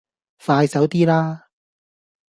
[0.39, 1.49] 快手啲啦